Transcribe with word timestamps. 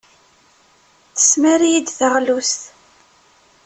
Tesmar-iyi-d 1.15 1.87
taɣlust. 1.97 2.61